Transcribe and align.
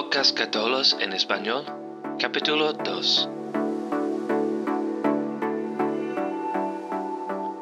Podcast 0.00 0.34
Catolos 0.34 0.96
en 0.98 1.12
Español, 1.12 1.62
capítulo 2.18 2.72
2. 2.72 3.28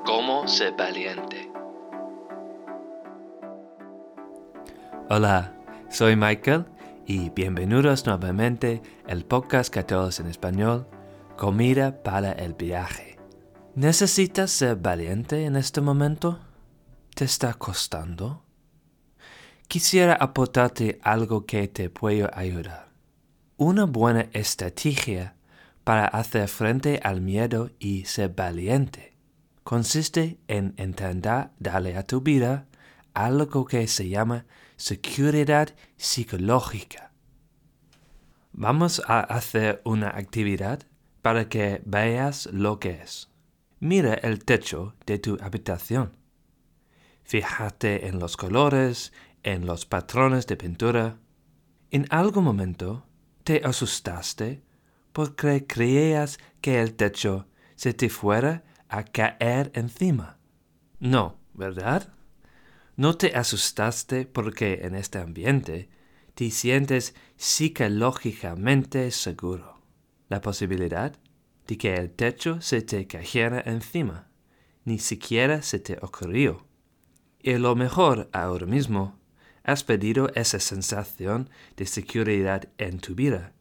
¿Cómo 0.07 0.47
ser 0.47 0.73
valiente? 0.77 1.51
Hola, 5.11 5.53
soy 5.91 6.15
Michael 6.15 6.67
y 7.07 7.31
bienvenidos 7.31 8.07
nuevamente 8.07 8.83
al 9.09 9.25
Podcast 9.25 9.75
Catolos 9.75 10.21
en 10.21 10.29
Español, 10.29 10.87
Comida 11.37 12.05
para 12.05 12.31
el 12.31 12.55
Viaje. 12.55 13.19
¿Necesitas 13.75 14.53
ser 14.53 14.77
valiente 14.77 15.45
en 15.45 15.57
este 15.57 15.81
momento? 15.81 16.39
¿Te 17.17 17.25
está 17.25 17.55
costando? 17.55 18.48
Quisiera 19.69 20.15
aportarte 20.15 20.99
algo 21.03 21.47
que 21.47 21.69
te 21.69 21.91
puede 21.91 22.29
ayudar. 22.33 22.89
Una 23.57 23.85
buena 23.85 24.29
estrategia 24.33 25.37
para 25.85 26.07
hacer 26.07 26.49
frente 26.49 27.01
al 27.03 27.21
miedo 27.21 27.71
y 27.79 28.05
ser 28.05 28.31
valiente 28.31 29.19
consiste 29.69 30.39
en 30.49 30.75
intentar 30.79 31.53
darle 31.59 31.95
a 31.99 32.03
tu 32.03 32.23
vida 32.23 32.67
algo 33.13 33.67
que 33.67 33.87
se 33.87 34.09
llama 34.09 34.47
seguridad 34.77 35.75
psicológica. 35.99 37.13
Vamos 38.53 39.03
a 39.07 39.21
hacer 39.21 39.83
una 39.85 40.09
actividad 40.09 40.85
para 41.21 41.51
que 41.51 41.83
veas 41.85 42.47
lo 42.51 42.81
que 42.81 42.93
es. 43.03 43.29
Mira 43.79 44.15
el 44.15 44.43
techo 44.43 44.95
de 45.05 45.19
tu 45.19 45.37
habitación. 45.43 46.17
Fíjate 47.25 48.07
en 48.07 48.19
los 48.19 48.39
colores 48.39 49.13
en 49.53 49.67
los 49.67 49.87
patrones 49.87 50.47
de 50.47 50.57
pintura, 50.57 51.19
en 51.91 52.07
algún 52.11 52.45
momento 52.45 53.07
te 53.45 53.63
asustaste 53.65 54.63
porque 55.13 55.67
creías 55.67 56.39
que 56.61 56.81
el 56.81 56.95
techo 56.95 57.47
se 57.75 57.95
te 57.95 58.11
fuera 58.11 58.65
a 58.89 59.05
caer 59.05 59.71
encima. 59.75 60.39
No, 61.01 61.39
¿verdad? 61.55 62.13
No 62.97 63.17
te 63.17 63.35
asustaste 63.37 64.27
porque 64.27 64.81
en 64.83 64.95
este 64.95 65.19
ambiente 65.19 65.89
te 66.35 66.51
sientes 66.51 67.15
psicológicamente 67.37 69.11
seguro. 69.11 69.81
La 70.29 70.43
posibilidad 70.43 71.17
de 71.67 71.79
que 71.79 71.95
el 71.95 72.11
techo 72.11 72.61
se 72.61 72.83
te 72.83 73.07
cayera 73.07 73.63
encima 73.65 74.29
ni 74.85 74.99
siquiera 74.99 75.61
se 75.61 75.79
te 75.79 75.99
ocurrió. 76.01 76.67
Y 77.41 77.55
lo 77.59 77.77
mejor 77.77 78.31
ahora 78.33 78.67
mismo 78.67 79.19
has 79.69 79.85
pedido 79.85 80.31
esa 80.35 80.61
sensación 80.61 81.51
de 81.77 81.85
seguridad 81.85 82.71
en 82.79 83.01
tu 83.01 83.15
vida, 83.15 83.53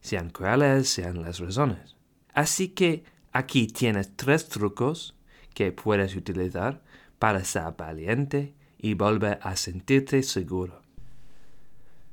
sean 0.00 0.30
cuales 0.30 0.88
sean 0.88 1.22
las 1.22 1.38
razones. 1.38 1.94
Así 2.34 2.70
que 2.70 3.04
aquí 3.30 3.68
tienes 3.68 4.16
tres 4.16 4.48
trucos 4.48 5.14
que 5.54 5.70
puedes 5.70 6.16
utilizar 6.16 6.82
para 7.20 7.44
ser 7.44 7.74
valiente 7.78 8.56
y 8.76 8.94
volver 8.94 9.38
a 9.40 9.54
sentirte 9.54 10.24
seguro. 10.24 10.82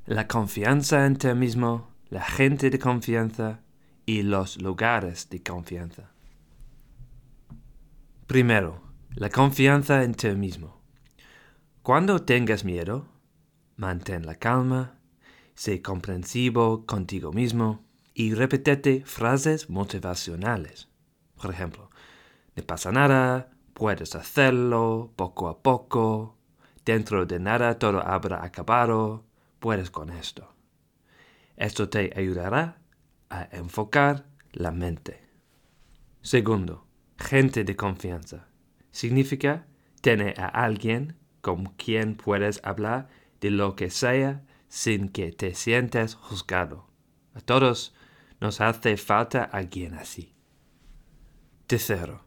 La 0.06 0.28
confianza 0.28 1.04
en 1.04 1.16
ti 1.16 1.34
mismo, 1.34 1.90
la 2.10 2.22
gente 2.22 2.70
de 2.70 2.78
confianza 2.78 3.58
y 4.06 4.22
los 4.22 4.62
lugares 4.62 5.28
de 5.28 5.42
confianza. 5.42 6.08
Primero, 8.28 8.80
la 9.16 9.28
confianza 9.28 10.04
en 10.04 10.14
ti 10.14 10.28
mismo. 10.36 10.80
Cuando 11.82 12.22
tengas 12.22 12.64
miedo, 12.64 13.13
mantén 13.76 14.26
la 14.26 14.36
calma, 14.36 14.98
sé 15.54 15.82
comprensivo 15.82 16.84
contigo 16.86 17.32
mismo 17.32 17.84
y 18.14 18.34
repetete 18.34 19.02
frases 19.04 19.68
motivacionales. 19.68 20.88
Por 21.40 21.50
ejemplo, 21.50 21.90
no 22.56 22.62
pasa 22.62 22.92
nada, 22.92 23.50
puedes 23.72 24.14
hacerlo 24.14 25.12
poco 25.16 25.48
a 25.48 25.62
poco, 25.62 26.36
dentro 26.84 27.26
de 27.26 27.38
nada 27.40 27.78
todo 27.78 28.00
habrá 28.00 28.44
acabado, 28.44 29.24
puedes 29.58 29.90
con 29.90 30.10
esto. 30.10 30.54
Esto 31.56 31.88
te 31.88 32.12
ayudará 32.16 32.78
a 33.30 33.48
enfocar 33.52 34.26
la 34.52 34.70
mente. 34.70 35.20
Segundo, 36.22 36.86
gente 37.18 37.64
de 37.64 37.76
confianza. 37.76 38.48
Significa 38.90 39.66
tener 40.00 40.40
a 40.40 40.46
alguien 40.46 41.16
con 41.40 41.66
quien 41.66 42.16
puedes 42.16 42.60
hablar 42.64 43.08
de 43.44 43.50
lo 43.50 43.76
que 43.76 43.90
sea 43.90 44.42
sin 44.68 45.10
que 45.10 45.30
te 45.30 45.54
sientas 45.54 46.14
juzgado. 46.14 46.88
A 47.34 47.42
todos 47.42 47.94
nos 48.40 48.62
hace 48.62 48.96
falta 48.96 49.44
alguien 49.44 49.92
así. 49.92 50.34
Tercero, 51.66 52.24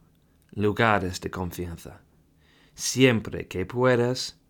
lugares 0.52 1.20
de 1.20 1.28
confianza. 1.28 2.02
Siempre 2.74 3.48
que 3.48 3.66
puedas, 3.66 4.40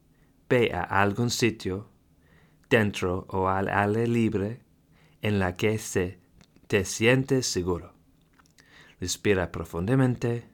ve 0.47 0.71
a 0.75 0.83
algún 0.83 1.31
sitio, 1.31 1.89
dentro 2.69 3.25
o 3.31 3.49
al 3.49 3.71
aire 3.71 4.07
libre, 4.07 4.61
en 5.23 5.39
la 5.39 5.57
que 5.57 5.79
se 5.79 6.21
te 6.67 6.85
sientes 6.85 7.47
seguro. 7.47 7.95
Respira 9.01 9.51
profundamente. 9.51 10.47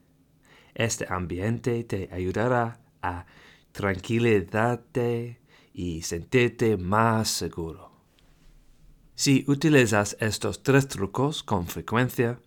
Este 0.75 1.07
ambiente 1.13 1.83
te 1.83 2.09
ayudará 2.13 2.79
a 3.03 3.27
tranquilizarte 3.73 5.43
y 5.75 6.03
sentirte 6.03 6.79
más 6.79 7.29
seguro. 7.29 7.91
Si 9.17 9.45
utilizas 9.49 10.17
estos 10.21 10.63
tres 10.63 10.89
trucos 10.89 11.43
con 11.43 11.67
frecuencia, 11.67 12.41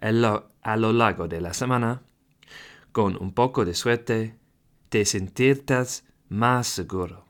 a 0.00 0.76
lo 0.76 0.92
largo 0.92 1.28
de 1.28 1.40
la 1.40 1.54
semana, 1.54 2.02
con 2.90 3.16
un 3.22 3.32
poco 3.32 3.64
de 3.64 3.74
suerte, 3.74 4.38
te 4.88 5.04
sentirás 5.04 6.04
más 6.28 6.66
seguro 6.66 7.24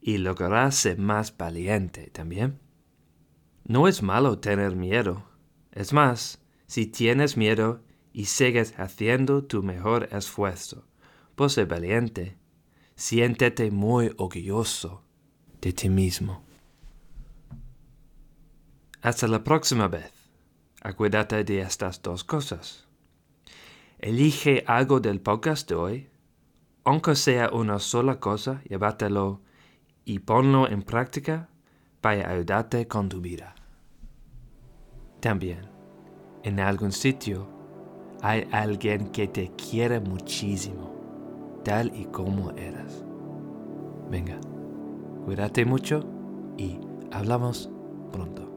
y 0.00 0.18
lograrás 0.18 0.74
ser 0.74 0.98
más 0.98 1.36
valiente 1.36 2.10
también. 2.10 2.58
No 3.64 3.88
es 3.88 4.02
malo 4.02 4.38
tener 4.38 4.74
miedo. 4.76 5.24
Es 5.72 5.92
más, 5.92 6.40
si 6.66 6.86
tienes 6.86 7.36
miedo 7.36 7.82
y 8.12 8.24
sigues 8.26 8.74
haciendo 8.78 9.44
tu 9.44 9.62
mejor 9.62 10.08
esfuerzo 10.12 10.86
por 11.34 11.50
ser 11.50 11.66
valiente, 11.66 12.36
siéntete 12.98 13.70
muy 13.70 14.10
orgulloso 14.16 15.04
de 15.60 15.72
ti 15.72 15.88
mismo. 15.88 16.42
Hasta 19.02 19.28
la 19.28 19.44
próxima 19.44 19.86
vez. 19.86 20.12
Acuérdate 20.82 21.44
de 21.44 21.60
estas 21.60 22.02
dos 22.02 22.24
cosas. 22.24 22.88
Elige 24.00 24.64
algo 24.66 24.98
del 24.98 25.20
podcast 25.20 25.68
de 25.68 25.74
hoy, 25.76 26.10
aunque 26.82 27.14
sea 27.14 27.50
una 27.52 27.78
sola 27.78 28.18
cosa, 28.18 28.62
llévatelo 28.68 29.42
y 30.04 30.18
ponlo 30.18 30.68
en 30.68 30.82
práctica 30.82 31.48
para 32.00 32.28
ayudarte 32.28 32.88
con 32.88 33.08
tu 33.08 33.20
vida. 33.20 33.54
También, 35.20 35.70
en 36.42 36.58
algún 36.58 36.90
sitio, 36.90 37.48
hay 38.22 38.48
alguien 38.50 39.12
que 39.12 39.28
te 39.28 39.52
quiere 39.54 40.00
muchísimo 40.00 40.97
tal 41.68 41.92
y 41.94 42.06
como 42.06 42.50
eras. 42.52 43.04
Venga, 44.10 44.38
cuídate 45.26 45.66
mucho 45.66 46.02
y 46.56 46.80
hablamos 47.12 47.70
pronto. 48.10 48.47